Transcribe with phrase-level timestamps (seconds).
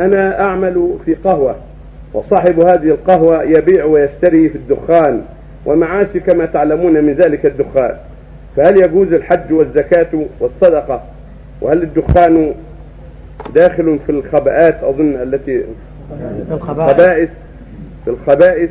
[0.00, 1.56] أنا أعمل في قهوة
[2.14, 5.22] وصاحب هذه القهوة يبيع ويشتري في الدخان
[5.66, 7.96] ومعاشي كما تعلمون من ذلك الدخان.
[8.56, 11.02] فهل يجوز الحج والزكاة والصدقة؟
[11.60, 12.54] وهل الدخان
[13.54, 15.64] داخل في الخبائات أظن التي
[16.50, 17.28] الخبائث
[18.04, 18.70] في الخبائث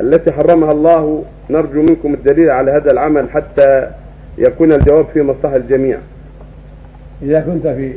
[0.00, 3.90] التي حرمها الله؟ نرجو منكم الدليل على هذا العمل حتى
[4.38, 5.98] يكون الجواب في مصلحة الجميع.
[7.22, 7.92] إذا كنت في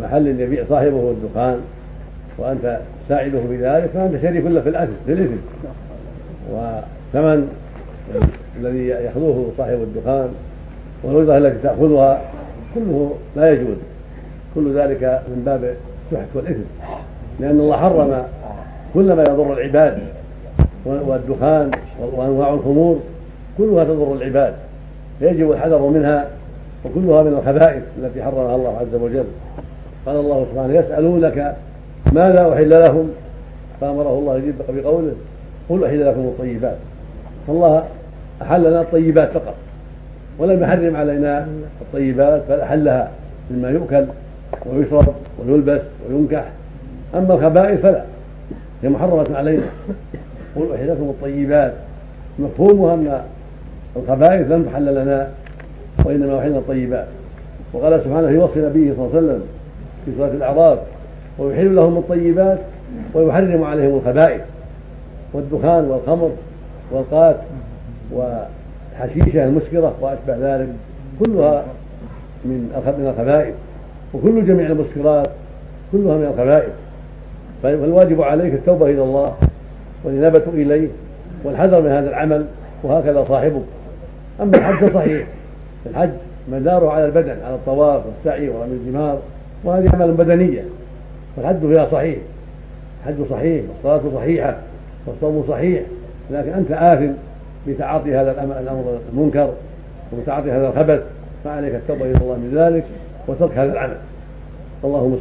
[0.00, 1.60] محل يبيع صاحبه الدخان
[2.38, 5.36] وأنت ساعده في ذلك فأنت شريك له في الأثم في الإثم.
[6.52, 7.48] وثمن
[8.60, 10.28] الذي يأخذه صاحب الدخان
[11.02, 12.20] والوجبة التي تأخذها
[12.74, 13.76] كله لا يجوز.
[14.54, 15.74] كل ذلك من باب
[16.12, 16.60] السحت والإثم.
[17.40, 18.22] لأن الله حرم
[18.94, 19.98] كل ما يضر العباد
[20.86, 21.70] والدخان
[22.12, 23.00] وأنواع الخمور
[23.58, 24.54] كلها تضر العباد.
[25.18, 26.28] فيجب الحذر منها
[26.84, 29.24] وكلها من الخبائث التي حرمها الله عز وجل.
[30.06, 31.56] قال الله سبحانه يسألونك
[32.12, 33.10] ماذا أحل لهم؟
[33.80, 35.12] فأمره الله يجيب بقوله
[35.68, 36.76] قل أحل لكم الطيبات.
[37.46, 37.84] فالله
[38.42, 39.54] أحل لنا الطيبات فقط
[40.38, 41.48] ولم يحرم علينا
[41.80, 43.10] الطيبات بل أحلها
[43.50, 44.04] مما يؤكل
[44.66, 46.44] ويشرب ويلبس وينكح.
[47.14, 48.04] أما الخبائث فلا
[48.82, 49.66] هي محرمة علينا.
[50.56, 51.72] قل أحل لكم الطيبات.
[52.38, 53.20] مفهومها أن
[53.96, 55.28] الخبائث لم تحل لنا
[56.04, 57.06] وإنما أحلنا الطيبات.
[57.72, 59.42] وقال سبحانه في وصف نبيه صلى الله عليه وسلم
[60.04, 60.78] في سورة الأعراف
[61.38, 62.58] ويحل لهم الطيبات
[63.14, 64.40] ويحرم عليهم الخبائث
[65.32, 66.30] والدخان والخمر
[66.92, 67.36] والقات
[68.12, 70.68] والحشيشة المسكرة وأتبع ذلك
[71.24, 71.64] كلها
[72.44, 72.58] من
[72.98, 73.54] من الخبائث
[74.14, 75.28] وكل جميع المسكرات
[75.92, 76.72] كلها من الخبائث.
[77.62, 79.32] فالواجب عليك التوبة إلى الله
[80.04, 80.88] والإنابة إليه
[81.44, 82.46] والحذر من هذا العمل
[82.82, 83.62] وهكذا صاحبه
[84.40, 85.26] أما الحج صحيح
[85.86, 86.10] الحج
[86.48, 89.18] مداره على البدن على الطواف والسعي ورمي الجمار
[89.64, 90.64] وهذه أعمال بدنية
[91.36, 92.18] والحج فيها صحيح
[93.06, 94.56] الحج صحيح والصلاة صحيحة
[95.06, 95.82] والصوم صحيح
[96.30, 97.12] لكن أنت آثم
[97.68, 99.52] بتعاطي هذا الأمر المنكر
[100.12, 101.02] وبتعاطي هذا الخبث
[101.44, 102.84] فعليك التوبة إلى الله من ذلك
[103.28, 103.96] وترك هذا العمل.
[104.84, 105.18] اللهم